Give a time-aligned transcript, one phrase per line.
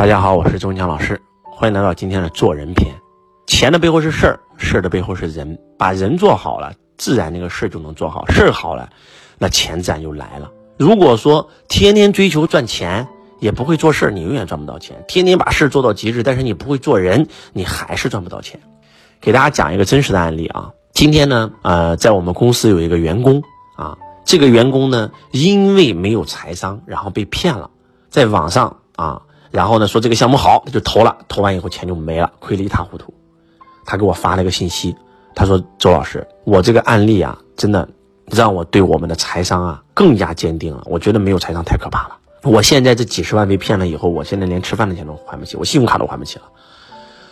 [0.00, 2.90] 大家好，我是周文强老师，欢迎来到今天的做人篇。
[3.46, 8.88] 钱的背后是事儿，事儿的背后是人，把人做好了，自然那个事儿就能做好，事儿好了，
[9.36, 10.50] 那钱自然就来了。
[10.78, 13.06] 如果说天天追求赚钱，
[13.40, 15.04] 也不会做事儿，你永远赚不到钱。
[15.06, 18.58] 天天把事儿做到极致，但是你不会做人，你还是赚不到钱。
[19.20, 23.42] 给大家讲一个真实的案例啊，今天呢，呃，在我们公司有一个员工
[23.76, 27.68] 啊，这个员工呢，因为没有财商，然后被骗了，
[28.08, 29.20] 在网上啊。
[29.50, 33.12] 然后呢，说这个项目好，他就投了，投完以后钱就没了，亏得一塌糊涂。
[33.84, 34.94] 他给我发了一个信息，
[35.34, 37.88] 他说：“周老师，我这个案例啊，真的
[38.26, 40.82] 让我对我们的财商啊更加坚定了。
[40.86, 42.16] 我觉得没有财商太可怕了。
[42.44, 46.44] 我现在这几十万被骗了以后，我现在连吃饭的钱都还不起，我信用卡都还不起了。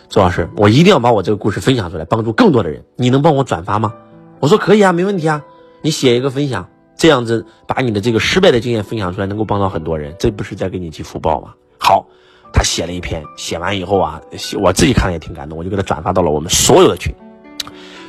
[0.09, 2.83] 周老师，我一定要把我这个故事分享出来，帮助更多的人。
[2.97, 3.93] 你能帮我转发吗？”
[4.41, 5.43] 我说：“可以啊，没问题啊。
[5.81, 6.67] 你写一个分享，
[6.97, 12.05] 这样子把你的这个失败的经验分享出来，能够帮到很多人，这不是在给你积福报吗？”好，
[12.51, 14.21] 他写了一篇，写完以后啊，
[14.61, 17.13] 我自己看了也挺感动，我就给他转发到了我们所有的群。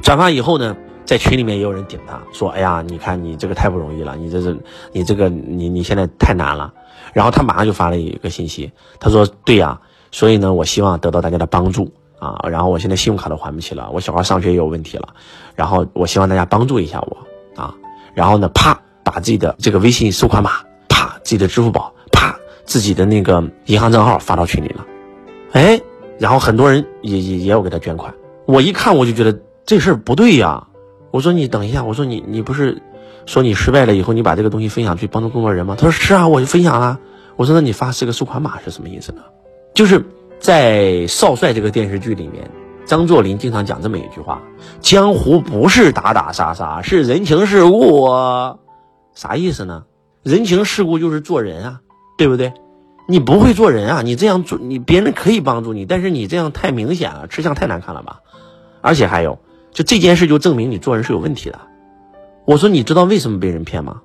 [0.02, 4.56] 转发以后呢，在群里面也有人顶他，说：“哎呀，你看你这个太不容易了，你这是
[4.92, 6.72] 你这个你你现在太难了。”
[7.12, 9.80] 然后他马上就发了一个信息，他说：“对呀，
[10.10, 12.40] 所以呢，我希望得到大家的帮助啊。
[12.48, 15.08] 然后我现在信用卡都还不起了，我小孩上学也有问题了，
[15.54, 17.74] 然后我希望大家帮助一下我啊。
[18.14, 20.52] 然后呢，啪，把自己的这个微信收款码，
[20.88, 21.92] 啪，自己的支付宝。”
[22.70, 24.86] 自己的那个银行账号发到群里了，
[25.50, 25.80] 哎，
[26.20, 28.14] 然后很多人也也也有给他捐款。
[28.46, 30.68] 我一看我就觉得这事儿不对呀。
[31.10, 32.80] 我说你等一下，我说你你不是
[33.26, 35.74] 说你失败了以后你把这个东西分享去帮助更多人吗？
[35.76, 37.00] 他说是啊，我就分享了。
[37.34, 39.22] 我说那你发这个收款码是什么意思呢？
[39.74, 40.06] 就是
[40.38, 42.48] 在《少帅》这个电视剧里面，
[42.86, 44.40] 张作霖经常讲这么一句话：
[44.80, 48.08] 江湖不是打打杀杀，是人情世故。
[49.12, 49.82] 啥意思呢？
[50.22, 51.80] 人情世故就是做人啊。
[52.20, 52.52] 对不对？
[53.08, 54.02] 你不会做人啊！
[54.02, 58.20] 你这样做，你别人可以帮助你，但是你这样太明显了，吃相太难看了吧？
[58.82, 59.38] 而且还有，
[59.72, 61.58] 就这件事就证明你做人是有问题的。
[62.44, 64.02] 我说，你知道为什么被人骗吗？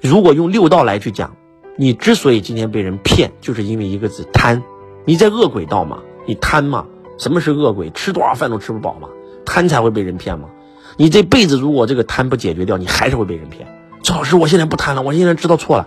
[0.00, 1.36] 如果用六道来去讲，
[1.76, 4.62] 你之所以今天被人骗，就是因为一个字贪。
[5.04, 5.98] 你在恶鬼道嘛？
[6.24, 6.86] 你贪嘛？
[7.18, 7.90] 什么是恶鬼？
[7.90, 9.08] 吃多少饭都吃不饱嘛？
[9.44, 10.48] 贪才会被人骗嘛？
[10.96, 13.68] 你这辈子如果这个贪不解决掉，你还是会被人骗。
[14.02, 15.86] 赵老师，我现在不贪了，我现在知道错了。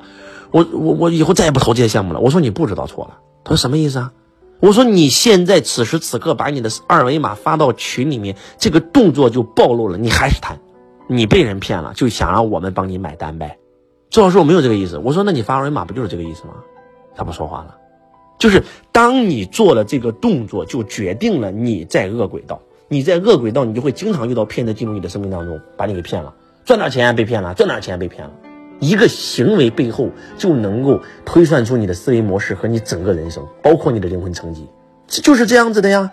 [0.51, 2.19] 我我我以后再也不投这些项目了。
[2.19, 3.17] 我说你不知道错了。
[3.43, 4.13] 他说什么意思啊？
[4.59, 10.59] 我说你现在此时此刻把你的二维码发到群里面，这个动作就暴露了，你还是贪，
[11.07, 13.57] 你被人骗了，就想让我们帮你买单呗。
[14.11, 14.99] 周老师，我没有这个意思。
[14.99, 16.53] 我说那你发二维码不就是这个意思吗？
[17.15, 17.77] 他不说话了。
[18.37, 22.61] 就是当你做了这个动作，就决定了你在恶轨道。
[22.87, 26.33] 你在恶轨道，你就会经常遇到骗子进入你的生命当中，把你给骗了，
[26.65, 28.31] 赚点钱被骗了，赚点钱被骗了。
[28.81, 34.67] 一个行为背后就能够推算出你的思维模式和你整个人生，包括你的灵魂层级，
[35.07, 36.11] 这就是这样子的呀，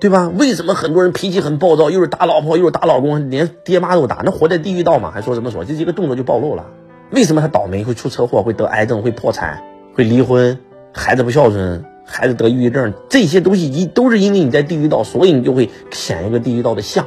[0.00, 0.32] 对吧？
[0.34, 5.10] 为什么很多人脾气很暴躁，又是打老婆又是打老公，连爹妈都打，那活在地狱道嘛？
[5.10, 5.66] 还说什么说？
[5.66, 6.64] 这一个动作就暴露了。
[7.10, 9.62] 为什么他倒霉会出车祸，会得癌症，会破产，
[9.94, 10.58] 会离婚，
[10.92, 17.06] 孩子不孝顺，孩子得抑郁症，这些东西一都是因为你在地狱道，所以你就会显一个地狱道的相。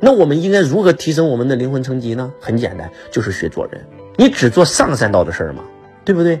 [0.00, 2.32] 那我们应该如何提升我们的灵魂层级呢？
[2.40, 3.80] 很简单，就是学做人。
[4.16, 5.62] 你只做上三道的事儿嘛，
[6.04, 6.40] 对不对？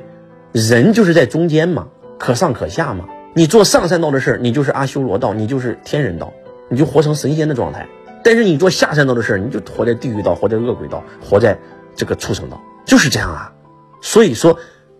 [0.52, 1.86] 人就是在中间嘛，
[2.18, 3.06] 可上可下嘛。
[3.34, 6.32] 你做上三道的事儿，你就是阿修罗道，你就是天人道，
[6.68, 7.86] 你就活成神仙的状态。
[8.24, 11.56] 但是你做下三道的事儿，你就活在地狱道，活在恶鬼道，活在
[11.94, 13.52] 这个畜生道，就是这样啊。
[14.00, 14.58] 所以说，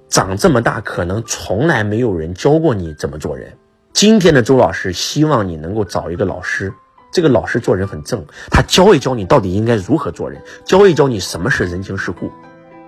[0.08, 3.52] 长这么大，可能从来没有人教过你怎么做人。
[3.92, 6.72] 今天的周老师希望你能够找一个老师，
[7.12, 12.30] 这个老师做人很正，他教一教你到底应该如何做人，教一教你什么是人情世故。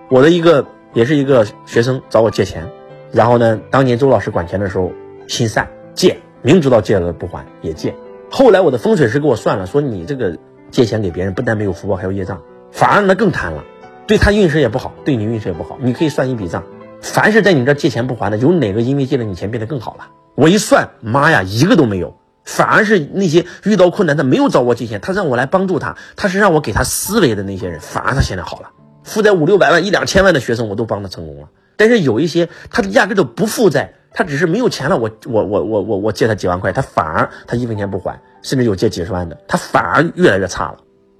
[0.09, 2.69] 我的一个也是一个学生找我借钱，
[3.11, 4.91] 然后呢，当年周老师管钱的时候
[5.27, 7.95] 心善借，明知道借了不还也借。
[8.31, 10.37] 后来我的风水师给我算了，说你这个
[10.71, 12.41] 借钱给别人不但没有福报，还有业障，
[12.71, 13.63] 反而呢更贪了，
[14.07, 15.77] 对他运势也不好，对你运势也不好。
[15.81, 16.63] 你可以算一笔账，
[17.01, 20.07] 凡是在你这借钱不还的，有哪个因为借了你钱变得更好了？
[20.35, 28.71] 我一算，妈呀，一个都没有，反而是那些遇到困难他没有找我借钱，他让我来帮助他，他是让我给他思维的那些人，反而他现在好了。
[29.03, 31.49] 负债五六百万、一两千万的学生，我都帮他成功了。
[31.75, 34.97] 但是有一些他压根都不负债，他只是没有钱了。
[34.97, 40.77] 我我我我我我借他几万块，他反而他一分钱不还，甚至有借几十万的，他反而越来越差了。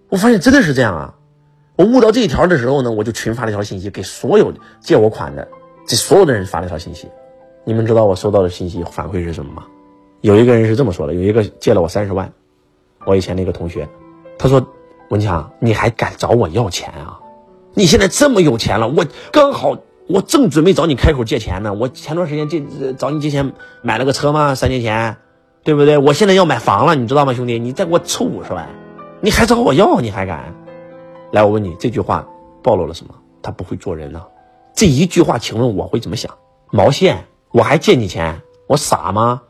[0.09, 1.15] 我发现真的是这样啊！
[1.75, 5.47] 我悟到这一条的时候呢，我就群发了一条信息给所有借我款的
[5.87, 7.09] 这所有的人发了一条信息。
[7.65, 9.63] 你们知道我收到的信息反馈是什么吗？
[10.23, 12.31] 有一个人是这么说的：有一个借了我三十万，
[13.05, 13.89] 我以前那个同学，
[14.39, 14.65] 他说
[15.09, 17.19] 文强，你还敢找我要钱啊？
[17.73, 19.77] 你现在这么有钱了，我刚好
[20.07, 21.73] 我正准备找你开口借钱呢。
[21.73, 24.55] 我前段时间借找你借钱买了个车吗？
[24.55, 25.17] 三年前，
[25.61, 25.97] 对不对？
[25.97, 27.59] 我现在要买房了，你知道吗，兄弟？
[27.59, 28.69] 你再给我凑五十万，
[29.19, 29.99] 你还找我要？
[29.99, 30.55] 你还敢？
[31.33, 32.25] 来，我问你，这句话
[32.61, 33.13] 暴露了什么？
[33.41, 34.23] 他不会做人呢。
[34.73, 36.37] 这一句话，请问我会怎么想？
[36.71, 37.25] 毛线？
[37.51, 38.41] 我还借你钱？
[38.69, 39.41] 我傻吗？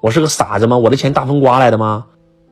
[0.00, 0.76] 我是个傻子吗？
[0.76, 2.06] 我的钱大风刮来的吗？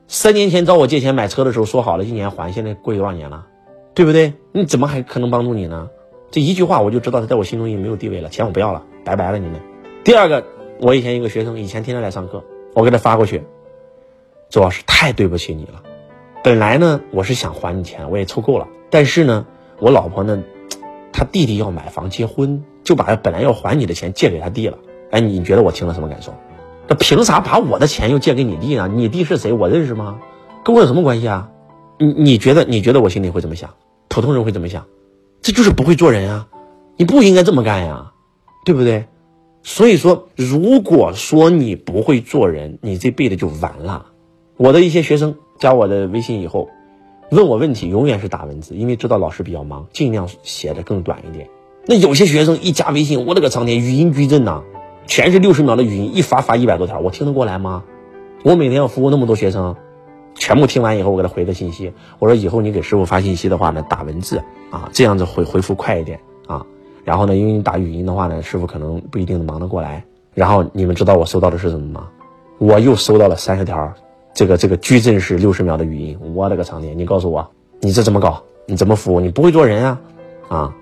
[0.07, 3.45] 三年前找我借钱买车的时候说好了一年还，现在过去多少年了？
[3.93, 4.33] 对不对？
[4.51, 5.89] 你怎么还可能帮助你呢？
[6.31, 9.61] 这一句话我就知道他在我心中已经没有地位了，钱我不要了，拜拜了你们。
[10.03, 10.43] 第二个，
[10.81, 12.43] 我以前一个学生，以前天天来上课，
[12.73, 13.43] 我给他发过去，
[14.49, 15.81] 周老师太对不起你了。
[16.43, 19.45] 本来呢，我是想还你钱，我也凑够了，但是呢，
[19.79, 20.43] 我老婆呢，
[21.13, 24.77] 她弟弟要买房结婚，就把本来要还你的钱借给他弟了。
[25.11, 26.33] 哎，你觉得我听了什么感受？
[26.87, 28.87] 那凭啥把我的钱又借给你弟呢？
[28.93, 29.53] 你弟是谁？
[29.53, 30.19] 我认识吗？
[30.63, 31.49] 跟我有什么关系啊？
[31.99, 33.71] 你你觉得你觉得我心里会怎么想？
[34.07, 34.85] 普通人会怎么想？
[35.41, 36.47] 这就是不会做人啊！
[36.97, 38.11] 你不应该这么干呀，
[38.65, 39.05] 对不对？
[39.63, 44.07] 所以说，如果说你不会做人，你这辈子就完了。
[44.57, 46.69] 我的一些学生加我的微信以后，
[47.31, 51.49] 问我问题永远是打文字，因为知道老师比较忙，尽量写的更短一点。
[51.87, 54.63] 那有些学生一加微信，我勒个苍天，语音矩阵呐！
[55.07, 57.83] 全是六十秒的语音，一发发一百多条，我听得过来吗？
[58.43, 59.75] 我每天要服务那么多学生，
[60.35, 66.65] 全部听完以后，我给他回的信息，我说以后你给师傅发信息的话呢，打文字啊，这样子回回复快一点啊。
[67.03, 70.03] 然后呢，因为你打语音的话呢，师傅可能不一定能忙得过来。
[70.33, 72.07] 然后你们知道我收到的是什么吗？
[72.57, 73.93] 我又收到了三十条，
[74.33, 76.97] 这个这个矩阵式六十秒的语音，我的个苍天！
[76.97, 77.47] 你告诉我，
[77.79, 78.43] 你这怎么搞？
[78.65, 79.19] 你怎么服务？
[79.19, 80.01] 你不会做人啊？
[80.49, 80.75] 啊，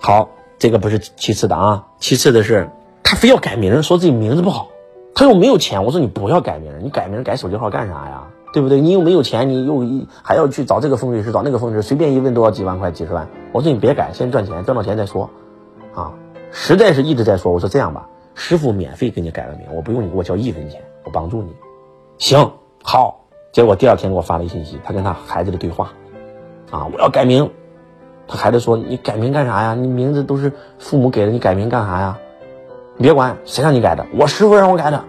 [0.00, 0.28] 好，
[0.58, 2.68] 这个不是其次的啊，其次的是。
[3.10, 4.68] 他非要改名，说自己名字不好，
[5.16, 5.84] 他又没有钱。
[5.84, 8.28] 我说你不要改名，你改名改手机号干啥呀？
[8.52, 8.80] 对不对？
[8.80, 13.26] 你又没有钱，你又一还要去找这个风水师，找那个风水师，随便一问都要几万块、几十万。
[13.50, 15.28] 我说你别改，先赚钱，赚到钱再说。
[15.92, 16.12] 啊，
[16.52, 17.50] 实在是一直在说。
[17.52, 21.52] 我说这样吧，师傅免费给你改个名，我不用你给我交一分钱，我帮助你。
[22.18, 22.52] 行，
[22.84, 23.24] 好。
[23.50, 25.92] 结果第二天给我发了一信息，他跟他孩子的对话。
[26.70, 27.50] 啊，我要改名。
[28.28, 29.74] 他孩子说你改名干啥呀？
[29.74, 32.16] 你名字都是父母给的，你改名干啥呀？
[33.00, 35.02] 你别管谁让你改的，我师傅让我改的，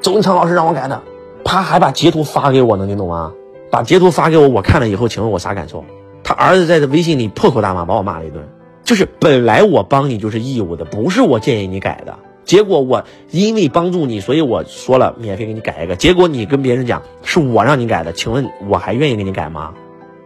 [0.00, 1.02] 周文强老师让我改的，
[1.44, 3.30] 他还把截图发给我呢，你懂吗？
[3.70, 5.84] 把截图发给我，我看了以后，请问我啥感受？
[6.24, 8.42] 他儿子在这微信里破口大骂，把我骂了一顿。
[8.84, 12.16] 就是本来我帮你就是义务的，不是我建议你改的。
[12.46, 15.94] 结果我因为帮助你，所以我说了免费给你改一个。
[15.94, 19.74] 结果你跟别人讲是我让你改的，请问我还愿意给你改吗？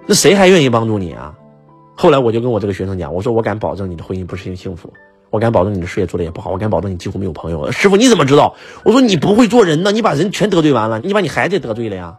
[0.06, 1.34] 那谁还愿意帮助你啊？
[1.96, 4.92] 后来我就跟我这个学生讲，我说我敢保证你的婚姻不是幸福。
[5.30, 7.70] 我敢保证你的事业做的也不好，我敢保证你几乎没有朋友。
[7.70, 8.56] 师傅你怎么知道？
[8.84, 12.16] 我说你不会做人呢，你把人全得罪完了，你把你孩子也得罪了呀。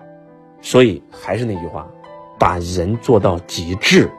[0.61, 1.87] 所以还是那句话，
[2.39, 4.09] 把人做到极致，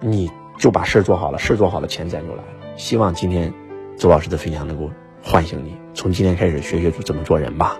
[0.00, 2.48] 你就把事儿做好了，事儿做好了，钱自然就来了。
[2.76, 3.52] 希望今天
[3.96, 4.90] 周老师的分享能够
[5.22, 7.78] 唤醒你，从今天开始学学怎么做人吧。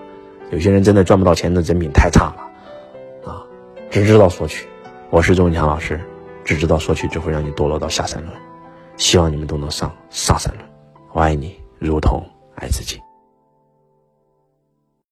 [0.49, 3.43] 有些人真的赚不到钱的人品太差了啊，
[3.91, 4.67] 只知道索取。
[5.11, 5.99] 我是周文强老师，
[6.43, 8.33] 只知道索取只会让你堕落到下三轮。
[8.99, 10.65] 希望你们都能上上三轮。
[11.13, 12.23] 我爱你，如同
[12.55, 13.01] 爱自己。